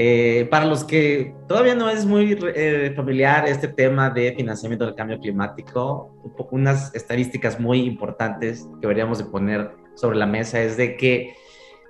[0.00, 4.94] Eh, para los que todavía no es muy eh, familiar este tema de financiamiento del
[4.94, 6.14] cambio climático,
[6.52, 11.34] unas estadísticas muy importantes que deberíamos de poner sobre la mesa es de que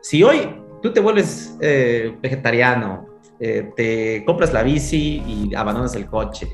[0.01, 3.07] si hoy tú te vuelves eh, vegetariano,
[3.39, 6.49] te compras la bici y abandonas el coche,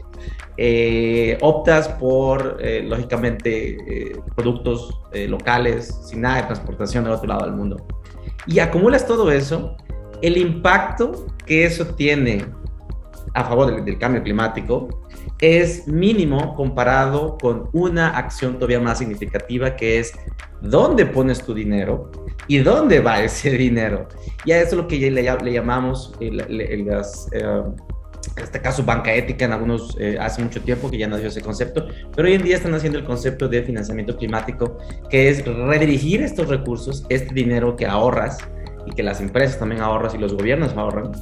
[1.40, 7.86] optas por, lógicamente, productos locales, sin nada de transportación del otro lado del mundo,
[8.46, 9.78] y acumulas todo eso,
[10.24, 12.46] el impacto que eso tiene
[13.34, 14.88] a favor del, cambio climático
[15.38, 20.12] es mínimo comparado con una acción todavía más significativa que es
[20.62, 22.10] dónde pones tu dinero
[22.48, 24.08] y dónde va ese dinero.
[24.46, 26.30] Y a eso es lo que le, llamamos, eh,
[28.36, 31.42] en este caso, banca ética en algunos, eh, hace mucho tiempo que ya nació ese
[31.42, 31.86] concepto,
[32.16, 34.78] pero hoy en día están haciendo el concepto de financiamiento climático,
[35.10, 38.38] que es redirigir estos recursos, este dinero que ahorras,
[38.86, 41.12] y que las empresas también ahorran y los gobiernos ahorran,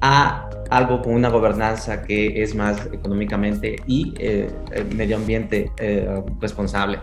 [0.00, 4.50] a algo con una gobernanza que es más económicamente y eh,
[4.94, 6.98] medio ambiente eh, responsable.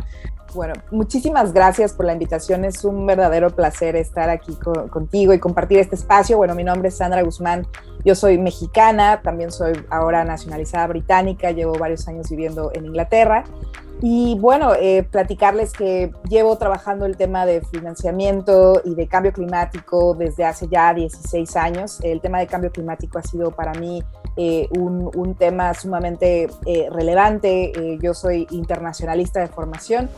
[0.53, 2.66] Bueno, muchísimas gracias por la invitación.
[2.66, 4.58] Es un verdadero placer estar aquí
[4.89, 6.38] contigo y compartir este espacio.
[6.38, 7.67] Bueno, mi nombre es Sandra Guzmán.
[8.03, 11.52] Yo soy mexicana, también soy ahora nacionalizada británica.
[11.52, 13.43] Llevo varios años viviendo en Inglaterra
[14.02, 20.14] y bueno, eh, platicarles que llevo trabajando el tema de financiamiento y de cambio climático
[20.14, 22.00] desde hace ya 16 años.
[22.02, 24.02] El tema de cambio climático ha sido para mí
[24.38, 27.97] eh, un, un, tema sumamente eh, relevante.
[28.02, 30.09] yo soy internacionalista de formación.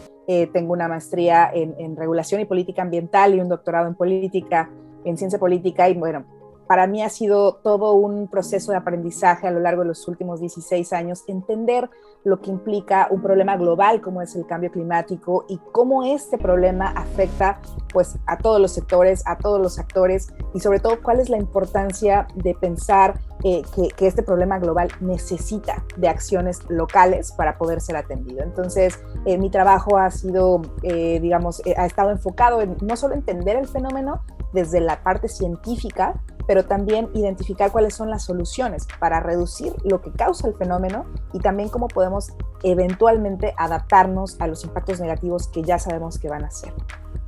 [0.54, 4.70] tengo una maestría en, en regulación y política ambiental y un doctorado en política,
[5.06, 5.90] en ciencia política.
[5.90, 6.24] Y bueno,
[6.72, 10.40] para mí ha sido todo un proceso de aprendizaje a lo largo de los últimos
[10.40, 11.90] 16 años, entender
[12.24, 16.88] lo que implica un problema global como es el cambio climático y cómo este problema
[16.96, 17.60] afecta
[17.92, 21.38] pues a todos los sectores, a todos los actores y sobre todo cuál es la
[21.38, 23.64] importancia de pensar eh,
[23.98, 28.44] que, este problema global necesita de acciones locales para poder ser atendido.
[28.44, 33.58] Entonces, eh, mi trabajo ha sido, eh, digamos, ha estado enfocado en no solo entender
[33.58, 34.22] el fenómeno
[34.54, 40.12] desde la parte científica, pero también identificar cuáles son las soluciones para reducir lo que
[40.12, 45.80] causa el fenómeno y también cómo podemos eventualmente adaptarnos a los impactos negativos que ya
[45.80, 46.74] sabemos que van a ser.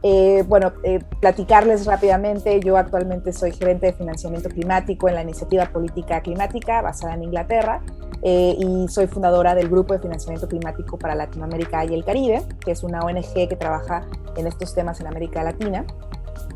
[0.06, 5.66] Eh, bueno, eh, platicarles rápidamente, yo actualmente soy gerente de financiamiento climático en la iniciativa
[5.67, 7.81] política climática basada en Inglaterra
[8.22, 12.72] eh, y soy fundadora del Grupo de Financiamiento Climático para Latinoamérica y el Caribe, que
[12.72, 15.85] es una ONG que trabaja en estos temas en América Latina.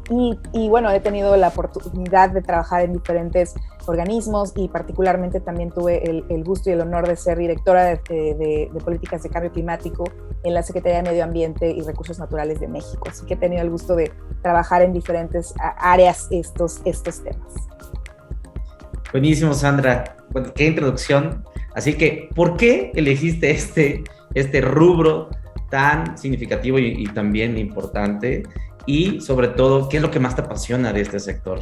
[0.09, 3.55] Y, bueno, he tenido la oportunidad de trabajar en diferentes
[3.87, 9.23] organismos y particularmente también tuve el, gusto y el honor de ser directora de, políticas
[9.23, 10.05] de cambio climático
[10.43, 13.07] en la Secretaría de Medio Ambiente y Recursos Naturales de México.
[13.09, 17.53] Así que he tenido el gusto de trabajar en diferentes áreas estos, estos temas.
[19.11, 20.15] Buenísimo, Sandra.
[20.31, 21.43] Bueno, qué introducción.
[21.75, 24.03] Así que, ¿por qué elegiste este,
[24.35, 25.29] este rubro
[25.69, 28.43] tan significativo y, y también importante?
[28.87, 31.61] Y sobre todo, ¿qué es lo que más te apasiona de este sector?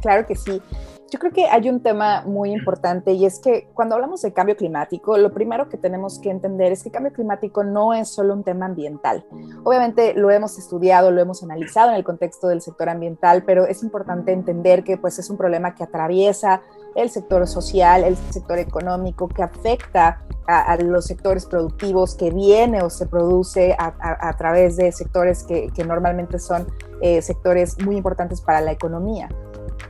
[0.00, 0.62] Claro que sí.
[1.10, 4.56] Yo creo que hay un tema muy importante y es que cuando hablamos de cambio
[4.56, 8.44] climático, lo primero que tenemos que entender es que cambio climático no es solo un
[8.44, 9.24] tema ambiental.
[9.64, 13.82] Obviamente lo hemos estudiado, lo hemos analizado en el contexto del sector ambiental, pero es
[13.82, 16.60] importante entender que pues es un problema que atraviesa
[16.94, 22.88] el sector social, el sector económico, que afecta a, los sectores productivos, que viene o
[22.88, 26.66] se produce a, través de sectores que, normalmente son
[27.02, 29.28] eh, sectores muy importantes para la economía.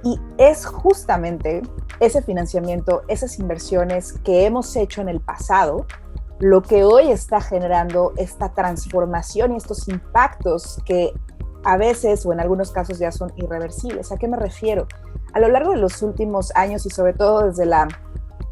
[0.02, 1.62] Y es justamente
[2.00, 5.86] ese financiamiento, esas inversiones que hemos hecho en el pasado,
[6.40, 11.12] lo que hoy está generando esta transformación y estos impactos que
[11.64, 14.12] a veces o en algunos casos ya son irreversibles.
[14.12, 14.86] ¿A qué me refiero?
[15.32, 17.88] A lo largo de los últimos años y sobre todo desde la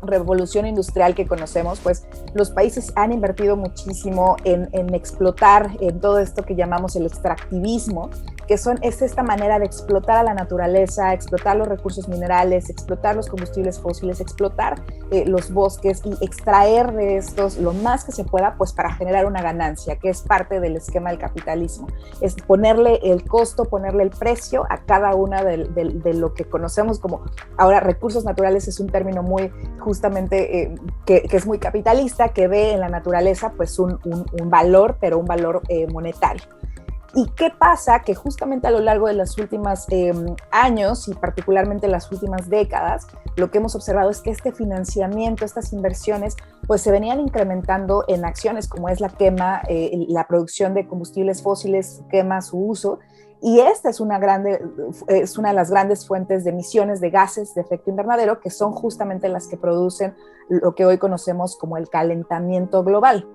[0.02, 6.44] revolución industrial que conocemos, pues los países han invertido muchísimo en, explotar en todo esto
[6.44, 8.10] que llamamos el extractivismo,
[8.46, 13.16] que son, es esta manera de explotar a la naturaleza, explotar los recursos minerales, explotar
[13.16, 14.80] los combustibles fósiles, explotar
[15.10, 19.26] eh, los bosques y extraer de estos lo más que se pueda, pues para generar
[19.26, 21.86] una ganancia, que es parte del esquema del capitalismo.
[22.20, 26.98] Es ponerle el costo, ponerle el precio a cada una de, de, lo que conocemos
[26.98, 27.22] como,
[27.58, 30.74] ahora recursos naturales es un término muy justamente eh,
[31.04, 34.98] que, que, es muy capitalista, que ve en la naturaleza pues un, un, un valor,
[35.00, 36.42] pero un valor eh, monetario.
[37.16, 38.00] ¿Y qué pasa?
[38.00, 43.06] Que justamente a lo largo de los últimos em, años y particularmente las últimas décadas,
[43.36, 46.36] lo que hemos observado es que este financiamiento, estas inversiones,
[46.66, 51.42] pues se venían incrementando en acciones como es la quema, eh, la producción de combustibles
[51.42, 52.98] fósiles, quema, su uso,
[53.42, 54.62] Y esta es una, grande,
[55.08, 58.72] es una de las grandes fuentes de emisiones de gases de efecto invernadero, que son
[58.72, 60.14] justamente las que producen
[60.48, 63.26] lo que hoy conocemos como el calentamiento global.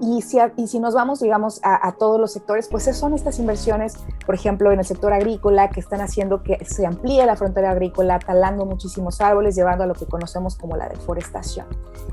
[0.00, 3.96] Y si, y si nos vamos, digamos, a, todos los sectores, pues son estas inversiones,
[4.24, 8.18] por ejemplo, en el sector agrícola, que están haciendo que se amplíe la frontera agrícola,
[8.18, 11.66] talando muchísimos árboles, llevando a lo que conocemos como la deforestación.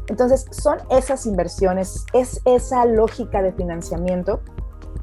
[0.07, 4.41] Entonces, son esas inversiones, es esa lógica de financiamiento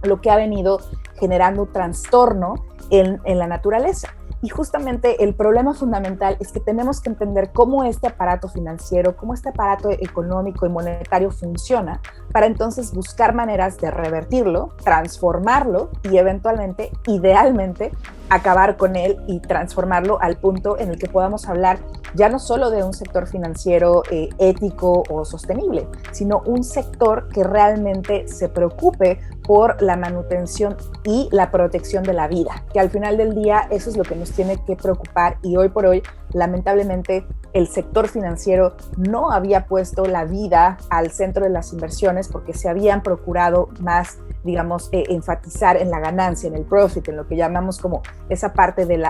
[0.02, 0.80] lo que ha venido
[1.14, 2.54] generando trastorno
[2.90, 4.08] en, en la naturaleza.
[4.42, 9.34] Y justamente el problema fundamental es que tenemos que entender cómo este aparato financiero, cómo
[9.34, 12.00] este aparato económico y monetario funciona
[12.32, 17.92] para entonces buscar maneras de revertirlo, transformarlo y eventualmente, idealmente,
[18.30, 21.78] acabar con él y transformarlo al punto en el que podamos hablar
[22.14, 27.44] ya no solo de un sector financiero eh, ético o sostenible, sino un sector que
[27.44, 33.16] realmente se preocupe por la manutención y la protección de la vida, que al final
[33.16, 36.02] del día eso es lo que nos tiene que preocupar y hoy por hoy
[36.34, 42.54] lamentablemente el sector financiero no había puesto la vida al centro de las inversiones porque
[42.54, 47.26] se habían procurado más, digamos, eh, enfatizar en la ganancia, en el profit, en lo
[47.26, 49.02] que llamamos como esa parte de,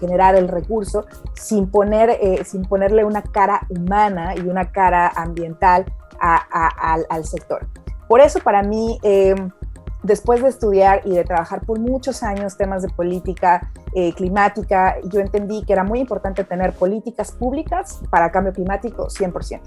[0.00, 5.84] generar el recurso, sin, poner, eh, sin ponerle una cara humana y una cara ambiental
[6.20, 7.66] al, al, sector.
[8.08, 8.98] Por eso para mí...
[9.02, 9.34] Eh,
[10.04, 15.20] después de estudiar y de trabajar por muchos años temas de política eh, climática, yo
[15.20, 19.60] entendí que era muy importante tener políticas públicas para cambio climático 100%.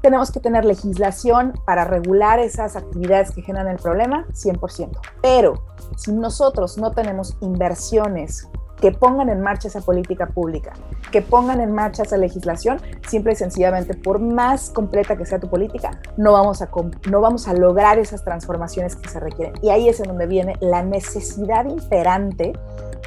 [0.00, 4.98] Tenemos que tener legislación para regular esas actividades que generan el problema 100%.
[5.20, 5.62] Pero
[5.96, 8.48] si nosotros no tenemos inversiones
[8.82, 10.72] que pongan en marcha esa política pública,
[11.12, 15.48] que pongan en marcha esa legislación, simple y sencillamente, por más completa que sea tu
[15.48, 16.68] política, no vamos a,
[17.08, 19.54] no vamos a lograr esas transformaciones que se requieren.
[19.62, 22.52] Y ahí es en donde viene la necesidad imperante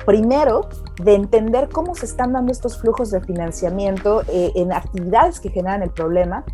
[0.05, 0.69] primero,
[1.01, 5.81] de entender cómo se están dando estos flujos de financiamiento eh, en actividades que generan
[5.81, 6.45] el problema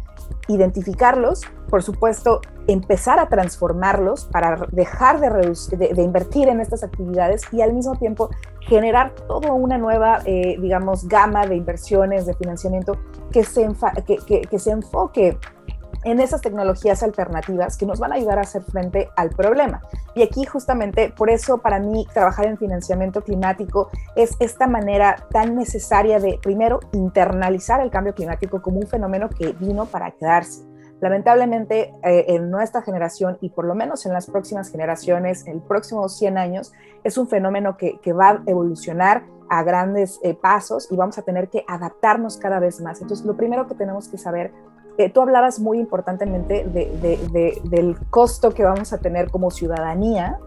[0.53, 7.61] identificarlos, por supuesto, empezar a transformarlos para dejar de, de, invertir en estas actividades y
[7.61, 8.29] al mismo tiempo
[8.61, 12.97] generar toda una nueva, eh, digamos, gama de inversiones, de financiamiento
[13.31, 13.67] que se,
[14.05, 15.37] que, que se enfoque
[16.03, 19.81] en esas tecnologías alternativas que nos van a ayudar a hacer frente al problema.
[20.15, 25.55] Y aquí justamente por eso para mí trabajar en financiamiento climático es esta manera tan
[25.55, 30.63] necesaria de primero internalizar el cambio climático como un fenómeno que vino para quedarse.
[31.01, 35.61] Lamentablemente eh, en nuestra generación y por lo menos en las próximas generaciones, en el
[35.61, 40.95] próximo 100 años, es un fenómeno que, va a evolucionar a grandes eh, pasos y
[40.95, 43.01] vamos a tener que adaptarnos cada vez más.
[43.01, 44.53] Entonces, lo primero que tenemos que saber
[45.13, 50.39] tú hablabas muy importantemente del costo que vamos a tener como ciudadanía.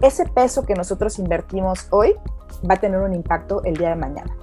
[0.00, 2.14] Ese peso que nosotros invertimos hoy
[2.68, 4.34] va a tener un impacto el día de mañana.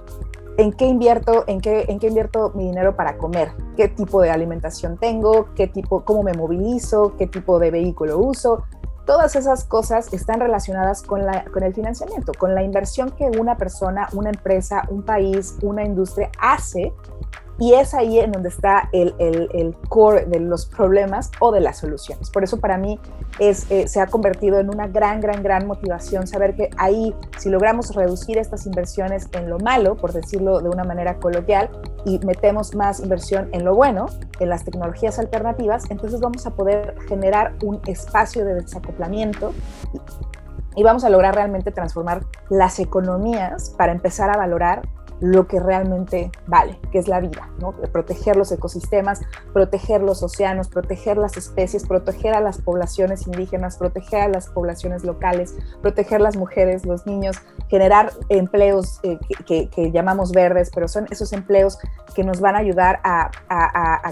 [0.56, 3.52] ¿En qué invierto, en qué, en qué invierto mi dinero para comer?
[3.76, 5.54] ¿Qué tipo de alimentación tengo?
[5.54, 7.14] ¿Qué tipo, cómo me movilizo?
[7.16, 8.64] ¿Qué tipo de vehículo uso?
[9.06, 13.56] Todas esas cosas están relacionadas con, la, con el financiamiento, con la inversión que una
[13.56, 16.92] persona, una empresa, un país, una industria hace
[17.58, 22.30] y es ahí en donde está el, core de los problemas o de las soluciones.
[22.30, 22.98] Por eso para mí
[23.38, 27.94] eh, se ha convertido en una gran, gran, gran motivación saber que ahí, si logramos
[27.94, 31.68] reducir estas inversiones en lo malo, por decirlo de una manera coloquial,
[32.04, 34.06] y metemos más inversión en lo bueno,
[34.38, 39.52] en las tecnologías alternativas, entonces vamos a poder generar un espacio de desacoplamiento
[40.76, 44.82] y vamos a lograr realmente transformar las economías para empezar a valorar
[45.20, 47.50] lo que realmente vale, que es la vida,
[47.92, 49.20] proteger los ecosistemas,
[49.52, 55.04] proteger los océanos, proteger las especies, proteger a las poblaciones indígenas, proteger a las poblaciones
[55.04, 57.36] locales, proteger las mujeres, los niños,
[57.68, 61.78] generar empleos eh, que, llamamos verdes, pero son esos empleos
[62.14, 63.30] que nos van a ayudar a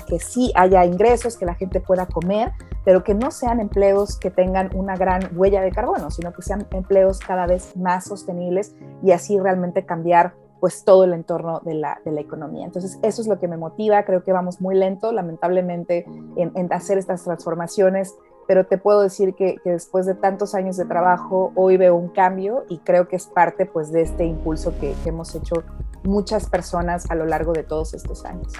[0.06, 2.52] que sí haya ingresos, que la gente pueda comer,
[2.86, 6.66] pero que no sean empleos que tengan una gran huella de carbono, sino que sean
[6.70, 12.00] empleos cada vez más sostenibles y así realmente cambiar pues todo el entorno de la,
[12.04, 12.64] de la, economía.
[12.64, 14.04] Entonces, eso es lo que me motiva.
[14.04, 18.14] Creo que vamos muy lento, lamentablemente, en, hacer estas transformaciones,
[18.46, 22.64] pero te puedo decir que, después de tantos años de trabajo, hoy veo un cambio
[22.68, 25.62] y creo que es parte pues de este impulso que, hemos hecho
[26.04, 28.52] muchas personas a lo largo de todos estos años.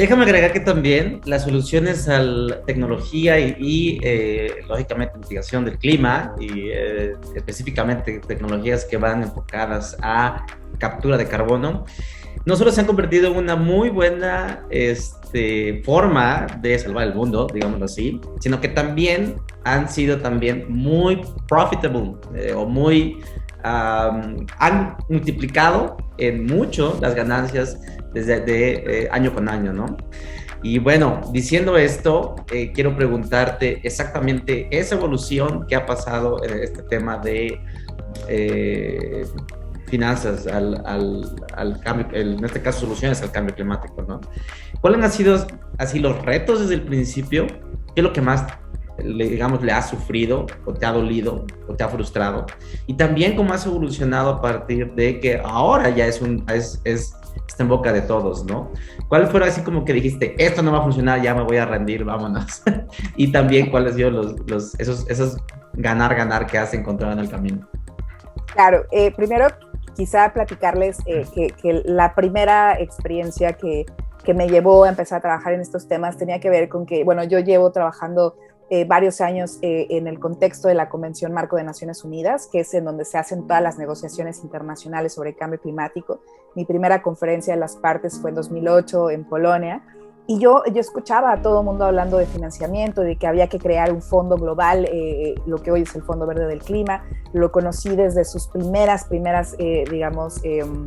[0.00, 6.34] Déjame agregar que también las soluciones a la tecnología y, eh, lógicamente mitigación del clima
[6.40, 10.46] y eh, específicamente tecnologías que van enfocadas a
[10.78, 11.84] captura de carbono,
[12.46, 17.46] no solo se han convertido en una muy buena este, forma de salvar el mundo,
[17.52, 23.22] digámoslo así, sino que también han sido también muy profitable eh, o muy
[23.62, 27.78] han multiplicado en mucho las ganancias
[28.12, 29.96] desde de, eh, año con año, ¿no?
[30.62, 36.82] Y bueno, diciendo esto, eh, quiero preguntarte exactamente esa evolución que ha pasado en este
[36.82, 37.60] tema de
[38.28, 39.24] eh,
[39.86, 40.82] finanzas al,
[41.54, 44.20] al, cambio, en este caso soluciones al cambio climático, ¿no?
[44.80, 45.46] ¿Cuáles han sido
[45.78, 47.46] así los retos desde el principio?
[47.46, 48.44] ¿Qué es lo que más,
[49.02, 52.44] le, digamos, le ha sufrido o te ha dolido o te ha frustrado?
[52.86, 57.14] Y también cómo has evolucionado a partir de que ahora ya es, un, es
[57.46, 58.70] está en boca de todos, ¿no?
[59.08, 61.66] ¿Cuál fue así como que dijiste, esto no va a funcionar, ya me voy a
[61.66, 62.62] rendir, vámonos?
[63.16, 65.36] y también cuáles sido los, los, esos, esos
[65.74, 67.68] ganar, ganar que has encontrado en el camino.
[68.54, 69.46] Claro, eh, primero
[69.94, 73.86] quizá platicarles eh, que, la primera experiencia que,
[74.24, 77.04] que, me llevó a empezar a trabajar en estos temas tenía que ver con que,
[77.04, 78.36] bueno, yo llevo trabajando
[78.70, 82.72] eh, varios años en el contexto de la Convención Marco de Naciones Unidas, que es
[82.72, 86.22] en donde se hacen todas las negociaciones internacionales sobre cambio climático.
[86.54, 89.82] Mi primera conferencia de las partes fue en 2008 en Polonia
[90.30, 93.58] y yo, yo escuchaba a todo el mundo hablando de financiamiento, de que había que
[93.58, 97.02] crear un fondo global, eh, lo que hoy es el Fondo Verde del Clima.
[97.32, 100.84] Lo conocí desde sus primeras, primeras, eh, digamos, em,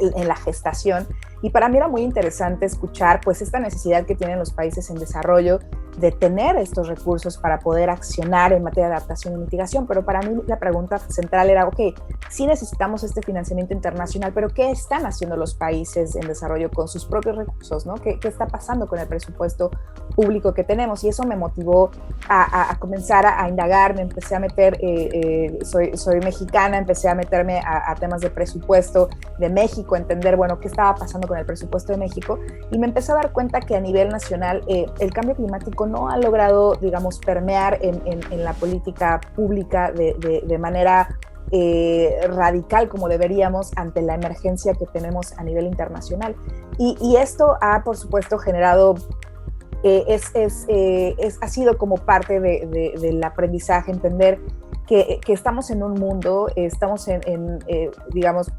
[0.00, 1.06] en la gestación.
[1.42, 4.96] Y para mí era muy interesante escuchar pues esta necesidad que tienen los países en
[4.96, 5.60] desarrollo
[5.96, 9.86] de tener estos recursos para poder accionar en materia de adaptación y mitigación.
[9.86, 11.94] Pero para mí la pregunta central era, ok,
[12.28, 17.06] sí necesitamos este financiamiento internacional, pero ¿qué están haciendo los países en desarrollo con sus
[17.06, 17.86] propios recursos?
[17.86, 17.94] ¿no?
[17.94, 19.70] ¿Qué, qué está pasando con el presupuesto
[20.14, 21.02] público que tenemos?
[21.04, 21.90] Y eso me motivó
[22.28, 27.08] a, a, comenzar a, indagar, me empecé a meter, eh, eh, soy, soy mexicana, empecé
[27.08, 31.46] a meterme a, temas de presupuesto de México, entender, bueno, qué estaba pasando con el
[31.46, 32.38] presupuesto de México,
[32.70, 36.08] y me empecé a dar cuenta que a nivel nacional eh, el cambio climático no
[36.08, 41.08] ha logrado, digamos, permear en, la política pública de, manera
[41.52, 46.34] eh, radical como deberíamos ante la emergencia que tenemos a nivel internacional.
[46.78, 48.96] Y, esto ha, por supuesto, generado,
[49.82, 54.40] eh, eh, es, ha sido como parte del aprendizaje, entender
[54.86, 57.58] que, estamos en un mundo, estamos en,
[58.12, 58.50] digamos,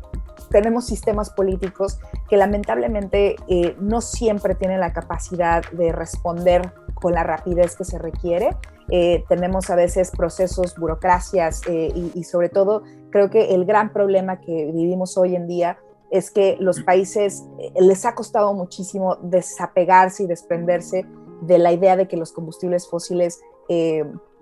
[0.49, 3.35] tenemos sistemas políticos que lamentablemente
[3.79, 8.55] no siempre tienen la capacidad de responder con la rapidez que se requiere.
[8.89, 14.39] Eh, tenemos a veces procesos, burocracias eh, y, sobre todo creo que el gran problema
[14.39, 15.77] que vivimos hoy en día
[16.09, 21.05] es que los países eh, les ha costado muchísimo desapegarse y desprenderse
[21.41, 23.41] de la idea de que los combustibles fósiles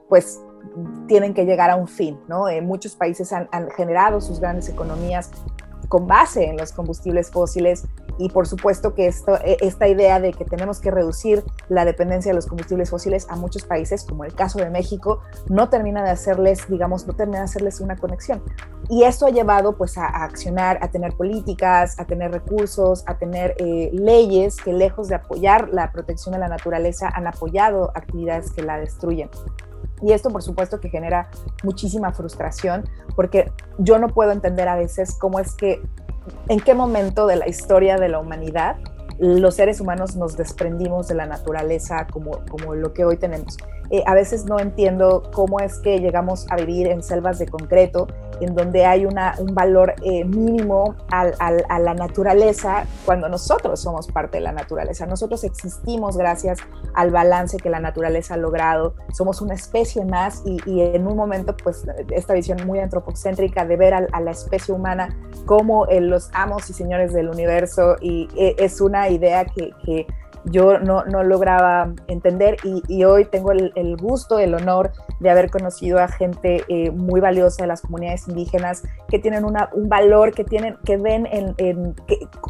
[0.07, 0.39] pues
[1.07, 2.45] tienen que llegar a un fin, ¿no?
[2.61, 5.31] muchos países han generado sus grandes economías
[5.89, 7.85] con base en los combustibles fósiles
[8.17, 12.31] y por supuesto que esto, e, esta idea de que tenemos que reducir la dependencia
[12.31, 16.09] de los combustibles fósiles a muchos países, como el caso de México, no termina de
[16.11, 18.41] hacerles, digamos, no termina de hacerles una conexión.
[18.89, 23.55] Y esto ha llevado pues a, accionar, a tener políticas, a tener recursos, a tener
[23.57, 28.61] eh, leyes que lejos de apoyar la protección de la naturaleza han apoyado actividades que
[28.61, 29.29] la destruyen.
[30.01, 31.29] Y esto, por supuesto, que genera
[31.63, 32.83] muchísima frustración,
[33.15, 35.81] porque yo no puedo entender a veces cómo es que,
[36.49, 38.77] en qué momento de la historia de la humanidad
[39.17, 43.57] los seres humanos nos desprendimos de la naturaleza como, como lo que hoy tenemos.
[43.89, 48.07] Eh, a veces no entiendo cómo es que llegamos a vivir en selvas de concreto,
[48.41, 54.07] en donde hay una, un valor eh, mínimo al, a la naturaleza cuando nosotros somos
[54.07, 55.05] parte de la naturaleza.
[55.05, 56.59] Nosotros existimos gracias
[56.93, 58.95] al balance que la naturaleza ha logrado.
[59.13, 63.77] Somos una especie más y, y en un momento, pues, esta visión muy antropocéntrica de
[63.77, 65.15] ver a, la especie humana
[65.45, 70.07] como eh, los amos y señores del universo y es una idea que, que
[70.45, 75.99] yo no, no lograba entender y, hoy tengo el, gusto, el honor de haber conocido
[75.99, 80.43] a gente eh, muy valiosa de las comunidades indígenas que tienen una, un valor, que,
[80.43, 81.95] tienen, que ven en,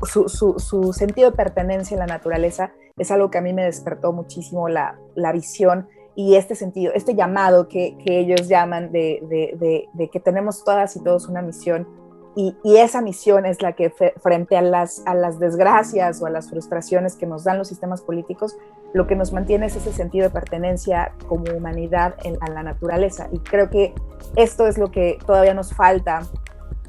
[0.04, 2.72] su, su, sentido de pertenencia en la naturaleza.
[2.98, 7.14] Es algo que a mí me despertó muchísimo la, la visión y este sentido, este
[7.14, 11.88] llamado que, que ellos llaman de, de, de que tenemos todas y todos una misión
[12.36, 16.50] y, esa misión es la que frente a las, a las desgracias o a las
[16.50, 18.58] frustraciones que nos dan los sistemas políticos,
[18.94, 23.28] lo que nos mantiene es ese sentido de pertenencia como humanidad a la naturaleza.
[23.32, 23.94] Y creo que
[24.36, 26.22] esto es lo que todavía nos falta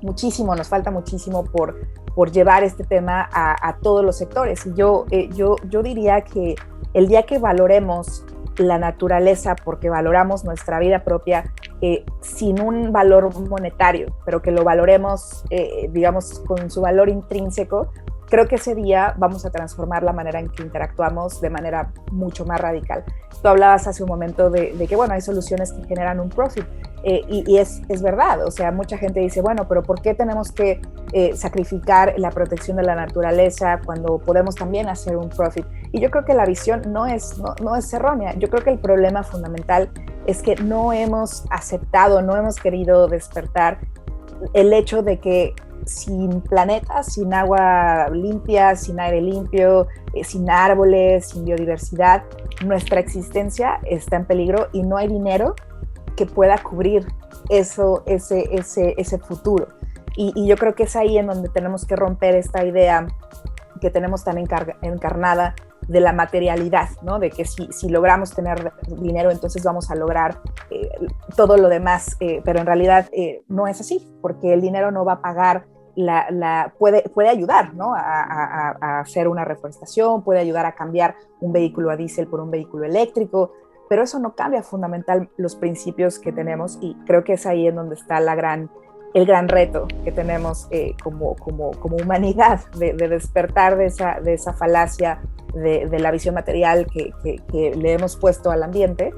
[0.02, 1.76] muchísimo, nos falta muchísimo por,
[2.14, 4.66] por llevar este tema a, todos los sectores.
[4.66, 6.56] Y yo, eh, yo, yo diría que
[6.94, 8.24] el día que valoremos
[8.58, 14.64] la naturaleza porque valoramos nuestra vida propia eh, sin un valor monetario, pero que lo
[14.64, 17.92] valoremos, eh, digamos, con su valor intrínseco,
[18.28, 22.44] creo que ese día vamos a transformar la manera en que interactuamos de manera mucho
[22.44, 23.04] más radical.
[23.42, 26.64] Tú hablabas hace un momento de, que, bueno, hay soluciones que generan un profit
[27.04, 30.50] eh, y, es, es, verdad, o sea, mucha gente dice, bueno, pero ¿por qué tenemos
[30.50, 30.80] que
[31.34, 35.64] sacrificar la protección de la naturaleza cuando podemos también hacer un profit?
[35.96, 38.68] Y yo creo que la visión no es, no, no es errónea, yo creo que
[38.68, 39.88] el problema fundamental
[40.26, 43.78] es que no hemos aceptado, no hemos querido despertar
[44.52, 45.54] el hecho de que
[45.86, 52.24] sin planeta, sin agua limpia, sin aire limpio, eh, sin árboles, sin biodiversidad,
[52.62, 55.54] nuestra existencia está en peligro y no hay dinero
[56.14, 57.06] que pueda cubrir
[57.48, 59.68] eso, ese, ese, ese futuro.
[60.14, 63.06] Y, yo creo que es ahí en donde tenemos que romper esta idea
[63.80, 65.54] que tenemos tan encarnada
[65.88, 67.18] de la materialidad, ¿no?
[67.18, 70.40] De que si, si, logramos tener dinero, entonces vamos a lograr
[70.70, 70.90] eh,
[71.36, 73.08] todo lo demás, eh, pero en realidad
[73.48, 75.66] no es así, porque el dinero no va a pagar
[75.96, 77.94] la, puede, puede ayudar ¿no?
[77.94, 82.84] a, hacer una reforestación, puede ayudar a cambiar un vehículo a diésel por un vehículo
[82.84, 83.52] eléctrico,
[83.88, 87.76] pero eso no cambia fundamental los principios que tenemos y creo que es ahí en
[87.76, 88.70] donde está la gran,
[89.14, 94.34] el gran reto que tenemos eh, como, como, como, humanidad de, despertar de esa, de
[94.34, 95.20] esa falacia
[95.54, 99.12] de, la visión material que le hemos puesto al ambiente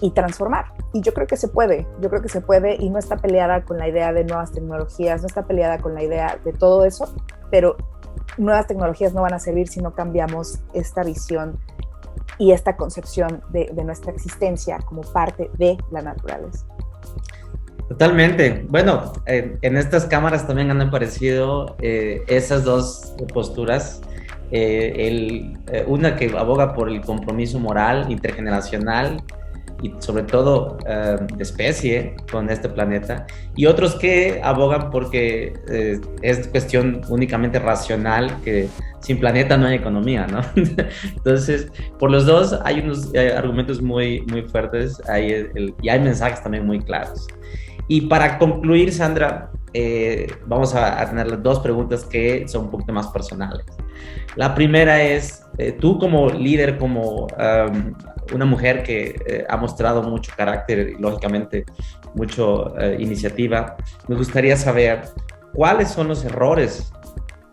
[0.00, 0.66] y transformar.
[0.92, 3.64] Y yo creo que se puede, yo creo que se puede y no está peleada
[3.64, 7.14] con la idea de nuevas tecnologías, no está peleada con la idea de todo eso,
[7.50, 7.76] pero
[8.38, 11.58] nuevas tecnologías no van a servir si no cambiamos esta visión
[12.38, 16.66] y esta concepción de, nuestra existencia como parte de la naturaleza.
[17.88, 18.64] Totalmente.
[18.68, 24.00] Bueno, en estas cámaras también han aparecido eh, esas dos posturas.
[24.52, 29.20] Eh, el, eh, una que aboga por el compromiso moral intergeneracional
[29.82, 33.26] y sobre todo eh, de especie con este planeta,
[33.56, 38.68] y otros que abogan porque eh, es cuestión únicamente racional, que
[39.00, 40.40] sin planeta no hay economía, ¿no?
[41.16, 45.46] Entonces, por los dos hay unos argumentos muy, muy fuertes hay
[45.82, 47.26] y hay mensajes también muy claros.
[47.88, 53.08] Y para concluir, Sandra, eh, vamos a, tener dos preguntas que son un poquito más
[53.08, 53.64] personales.
[54.36, 55.42] La primera es,
[55.80, 57.26] tú como líder, como
[58.34, 61.64] una mujer que eh, ha mostrado mucho carácter y lógicamente
[62.14, 62.42] mucha
[62.78, 63.76] eh, iniciativa.
[64.08, 65.02] Me gustaría saber
[65.52, 66.92] cuáles son los errores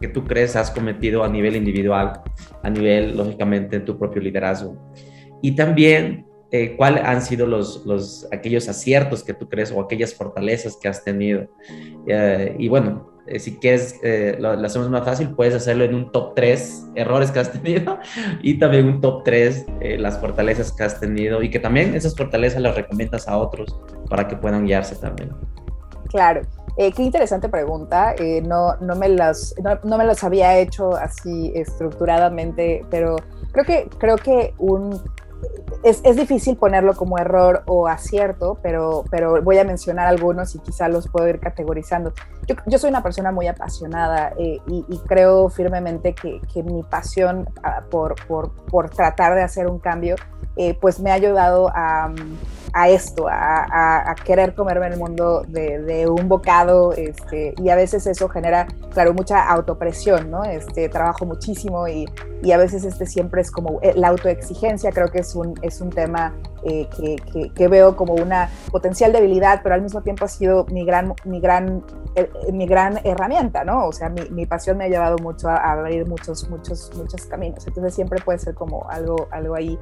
[0.01, 2.21] que tú crees has cometido a nivel individual,
[2.61, 4.75] a nivel, lógicamente, de tu propio liderazgo.
[5.41, 10.13] Y también, eh, cuáles han sido los, los, aquellos aciertos que tú crees o aquellas
[10.13, 11.49] fortalezas que has tenido.
[12.57, 16.33] y bueno, eh, si quieres, eh, lo, hacemos más fácil, puedes hacerlo en un top
[16.35, 17.97] 3 errores que has tenido
[18.41, 22.15] y también un top 3 eh, las fortalezas que has tenido y que también esas
[22.15, 25.31] fortalezas las recomiendas a otros para que puedan guiarse también.
[26.09, 26.41] Claro.
[26.77, 28.13] qué interesante pregunta.
[28.43, 33.15] no, no, me las, no, no, me las había hecho así estructuradamente, pero
[33.53, 35.01] creo que, creo que un,
[35.83, 40.59] es, es, difícil ponerlo como error o acierto, pero, pero voy a mencionar algunos y
[40.59, 42.13] quizá los puedo ir categorizando.
[42.47, 46.83] Yo, yo soy una persona muy apasionada eh, y, y, creo firmemente que, que mi
[46.83, 50.15] pasión ah, por, por, por, tratar de hacer un cambio,
[50.55, 52.13] eh, pues me ha ayudado a,
[52.73, 57.75] a esto, a, a, querer comerme el mundo de, de, un bocado, este, y a
[57.75, 60.43] veces eso genera, claro, mucha autopresión, ¿no?
[60.43, 62.05] Este, trabajo muchísimo y,
[62.41, 65.72] y a veces este siempre es como eh, la autoexigencia, creo que es un, es
[65.81, 66.33] un tema
[66.63, 66.87] eh,
[67.55, 71.39] que, veo como una potencial debilidad, pero al mismo tiempo ha sido mi gran, mi
[71.39, 71.83] gran,
[72.15, 73.87] eh, mi gran herramienta, ¿no?
[73.87, 77.65] O sea, mi, mi pasón me ha llevado mucho a, abrir muchos, muchos, muchos caminos,
[77.67, 79.79] entonces siempre puede ser como algo, algo ahí,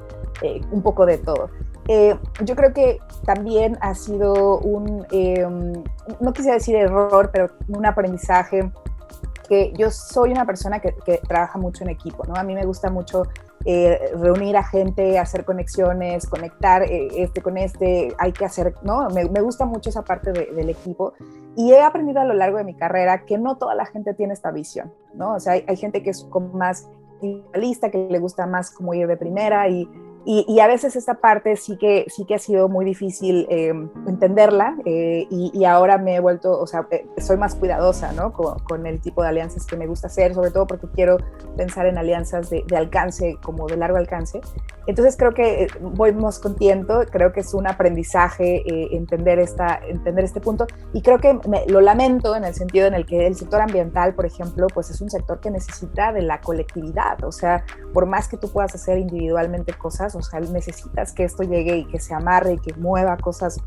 [0.72, 1.50] un poco de todo.
[1.88, 5.46] Eh, yo creo que también ha sido un, eh,
[6.20, 8.72] no quisiera decir error, pero un aprendizaje
[9.50, 10.94] que yo soy una persona que,
[11.28, 12.36] trabaja mucho en equipo, ¿no?
[12.36, 13.24] A mí me gusta mucho
[13.66, 19.10] eh, reunir a gente, hacer conexiones, conectar este con este, hay que hacer, ¿no?
[19.10, 21.14] Me, gusta mucho esa parte del equipo
[21.56, 24.34] y he aprendido a lo largo de mi carrera que no toda la gente tiene
[24.34, 25.36] esta visión, ¿no?
[25.36, 26.90] O sea, hay, hay gente que es como más
[27.54, 29.88] lista, que le gusta más como ir de primera y
[30.24, 33.70] y, a veces esta parte sí que, sí que ha sido muy difícil eh,
[34.08, 38.32] entenderla eh, y, ahora me he vuelto, o sea, eh, soy más cuidadosa ¿no?
[38.32, 41.18] con, el tipo de alianzas que me gusta hacer, sobre todo porque quiero
[41.58, 44.42] pensar en alianzas de, alcance, como de largo alcance.
[44.88, 48.64] Entonces creo que voy más contento, creo que es un aprendizaje
[48.96, 53.06] entender, esta, entender este punto y creo que lo lamento en el sentido en el
[53.06, 57.24] que el sector ambiental, por ejemplo, pues es un sector que necesita de la colectividad,
[57.24, 61.78] o sea, por más que tú puedas hacer individualmente cosas, sea, necesitas que esto llegue
[61.78, 63.60] y que se amarre y que mueva cosas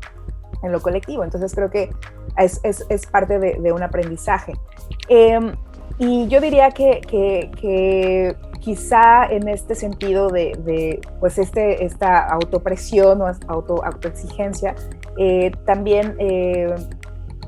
[0.63, 1.23] en lo colectivo.
[1.23, 1.89] Entonces creo que
[2.37, 4.53] es, es, parte de, de, un aprendizaje.
[5.09, 5.53] Em,
[5.97, 13.31] y yo diría que, que, quizá en este sentido de, pues este, esta autopresión o
[13.47, 14.75] auto, autoexigencia,
[15.17, 16.73] eh, también eh,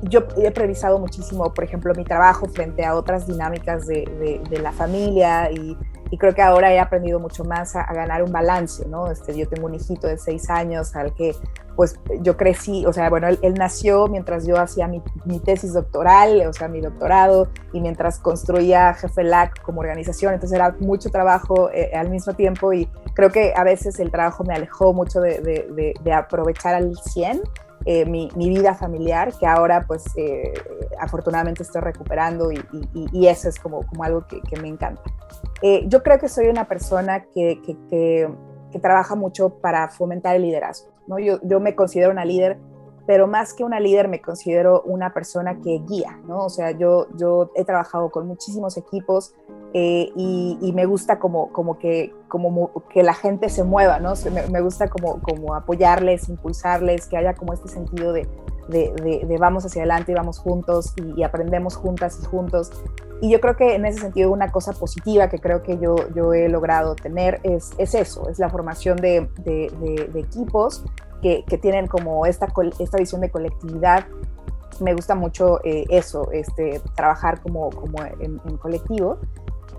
[0.02, 4.70] yo he previsado muchísimo, por ejemplo, mi trabajo frente a otras dinámicas de, de la
[4.70, 5.76] familia y
[6.10, 9.10] y creo que ahora he aprendido mucho más a, ganar un balance, ¿no?
[9.10, 11.34] Este, yo tengo un hijito de seis años al que
[11.76, 15.00] pues yo crecí, o sea, bueno, él, nació mientras yo hacía mi,
[15.38, 21.08] tesis doctoral, o sea, mi doctorado, y mientras construía Jefelac como organización, entonces era mucho
[21.10, 25.20] trabajo eh, al mismo tiempo y creo que a veces el trabajo me alejó mucho
[25.20, 27.42] de, de, de aprovechar al 100
[27.84, 30.52] eh, mi, vida familiar, que ahora pues eh,
[31.00, 35.02] afortunadamente estoy recuperando y, eso es como, como algo que, me encanta.
[35.62, 38.28] Eh, yo creo que soy una persona que, que,
[38.80, 40.92] trabaja mucho para fomentar el liderazgo.
[41.06, 41.18] ¿no?
[41.18, 42.58] Yo, yo me considero una líder
[43.08, 46.44] pero más que una líder me considero una persona que guía, ¿no?
[46.44, 49.34] O sea, yo, yo he trabajado con muchísimos equipos
[49.74, 54.14] eh, y, me gusta como, como, que, como que la gente se mueva, ¿no?
[54.50, 58.26] Me, gusta como, como apoyarles, impulsarles, que haya como este sentido de,
[58.68, 62.70] de, vamos hacia adelante y vamos juntos y, aprendemos juntas y juntos.
[63.20, 66.32] Y yo creo que en ese sentido una cosa positiva que creo que yo, yo
[66.32, 69.28] he logrado tener es, es eso, es la formación de,
[70.14, 70.84] equipos
[71.20, 74.06] que, que, tienen como esta, esta visión de colectividad.
[74.80, 79.18] Me gusta mucho eh, eso, este, trabajar como, como en, en colectivo.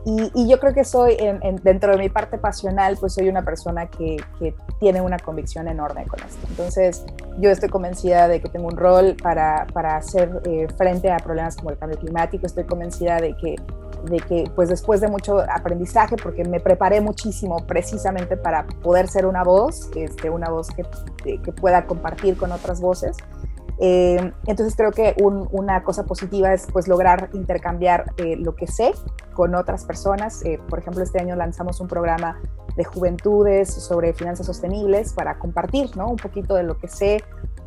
[0.05, 1.17] Y, yo creo que soy,
[1.61, 6.05] dentro de mi parte pasional, pues soy una persona que, que, tiene una convicción enorme
[6.07, 6.47] con esto.
[6.49, 7.05] Entonces,
[7.37, 11.57] yo estoy convencida de que tengo un rol para, para hacer eh, frente a problemas
[11.57, 12.45] como el cambio climático.
[12.45, 13.55] Estoy convencida de que,
[14.05, 19.25] de que, pues después de mucho aprendizaje, porque me preparé muchísimo precisamente para poder ser
[19.25, 20.85] una voz, este, una voz que,
[21.41, 23.17] que pueda compartir con otras voces,
[23.81, 28.91] eh, entonces creo que una cosa positiva es pues lograr intercambiar eh, lo que sé
[29.33, 30.43] con otras personas.
[30.43, 32.39] Eh, por ejemplo, este año lanzamos un programa
[32.75, 36.09] de juventudes sobre finanzas sostenibles para compartir ¿no?
[36.09, 37.23] un poquito de lo que sé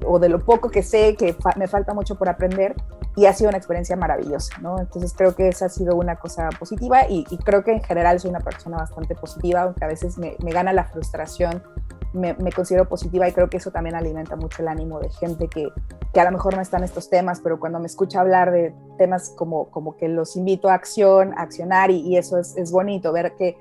[0.06, 2.74] o de lo poco que sé, que me falta mucho por aprender
[3.16, 4.58] y ha sido una experiencia maravillosa.
[4.60, 4.78] ¿no?
[4.78, 8.30] Entonces creo que esa ha sido una cosa positiva y, creo que en general soy
[8.30, 11.62] una persona bastante positiva, aunque a veces me, me gana la frustración
[12.12, 15.68] me, considero positiva y creo que eso también alimenta mucho el ánimo de gente que,
[16.12, 18.74] que a lo mejor no está en estos temas, pero cuando me escucha hablar de
[18.98, 22.70] temas como, como que los invito a acción, a accionar y, y eso es, es,
[22.70, 23.56] bonito, ver que,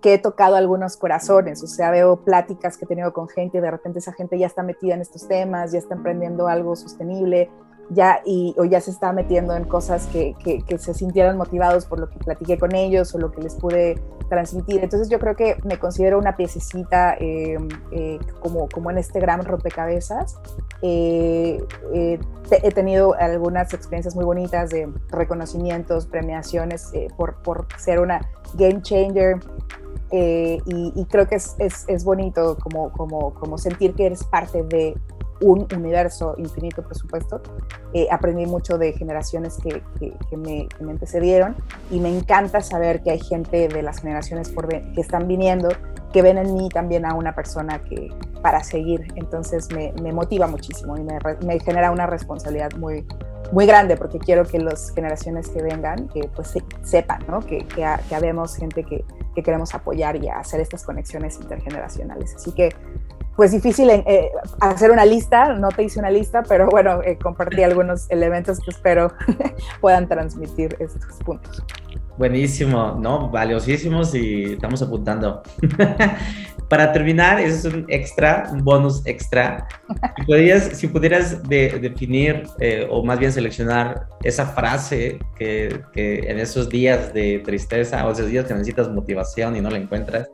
[0.00, 3.60] que he tocado algunos corazones, o sea, veo pláticas que he tenido con gente y
[3.60, 7.50] de repente esa gente ya está metida en estos temas, ya está emprendiendo algo sostenible,
[7.90, 12.00] ya y, o ya se está metiendo en cosas que, que, se sintieran motivados por
[12.00, 14.82] lo que platiqué con ellos o lo que les pude transmitir.
[14.82, 19.44] Entonces yo creo que me considero una piececita em, eh, como, como en este gran
[19.44, 20.36] rompecabezas.
[20.82, 21.62] Eh,
[21.94, 22.18] eh,
[22.50, 28.20] he tenido algunas experiencias muy bonitas de reconocimientos, premiaciones por, por, ser una
[28.54, 29.38] game changer.
[30.12, 30.62] Y,
[30.94, 34.96] y, creo que es, es, es bonito como, como, como sentir que eres parte de
[35.40, 37.40] un universo infinito, por supuesto.
[37.92, 41.56] Eh, aprendí mucho de generaciones que, que, me, me, antecedieron
[41.90, 44.52] y me encanta saber que hay gente de las generaciones
[44.94, 45.68] que están viniendo
[46.12, 48.08] que ven en mí también a una persona que
[48.40, 49.06] para seguir.
[49.16, 53.04] Entonces me, motiva muchísimo y me, genera una responsabilidad muy,
[53.66, 57.40] grande porque quiero que las generaciones que vengan que pues sepan ¿no?
[57.40, 62.34] que, que, que habemos gente que, que queremos apoyar y hacer estas conexiones intergeneracionales.
[62.34, 62.70] Así que
[63.36, 67.62] pues difícil eh, hacer una lista, no te hice una lista, pero bueno, eh, compartí
[67.62, 69.12] algunos elementos que espero
[69.80, 71.62] puedan transmitir estos puntos.
[72.16, 73.28] Buenísimo, ¿no?
[73.30, 75.42] Valiosísimos y estamos apuntando.
[76.68, 79.68] Para terminar, eso es un extra, un bonus extra.
[80.72, 87.40] Si, pudieras definir eh, o más bien seleccionar esa frase que, en esos días de
[87.44, 90.28] tristeza o esos días que necesitas motivación y no la encuentras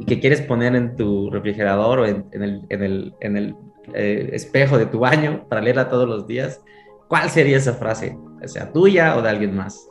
[0.00, 3.54] y que quieres poner en tu refrigerador o en el
[3.94, 6.60] eh, espejo de tu baño para leerla todos los días,
[7.08, 8.16] ¿cuál sería esa frase?
[8.44, 9.88] ¿Sea tuya o de alguien más?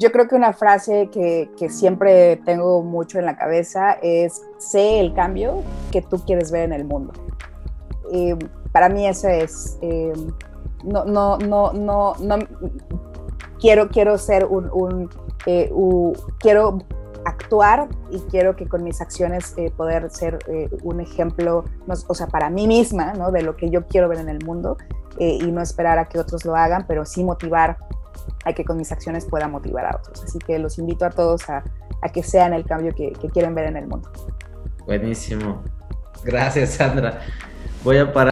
[0.00, 5.12] Yo creo que una frase que, siempre tengo mucho en la cabeza es, sé el
[5.12, 7.12] cambio que tú quieres ver en el mundo.
[8.10, 8.32] Y
[8.72, 10.14] para mí eso es, eh,
[10.84, 12.38] no, no, no, no, no,
[13.60, 15.10] quiero, quiero ser un, un
[15.44, 15.70] eh,
[16.38, 16.78] quiero
[17.24, 20.38] actuar y quiero que con mis acciones eh, poder ser
[20.82, 21.64] un ejemplo,
[22.06, 23.30] o sea, para mí misma, ¿no?
[23.30, 24.76] De lo que yo quiero ver en el mundo
[25.18, 27.76] y no esperar a que otros lo hagan, pero sí motivar
[28.44, 30.22] a que con mis acciones pueda motivar a otros.
[30.24, 31.62] Así que los invito a todos a,
[32.12, 34.10] que sean el cambio que, que quieren ver en el mundo.
[34.86, 35.62] Buenísimo.
[36.24, 37.20] Gracias, Sandra.
[37.84, 38.28] Voy a parar.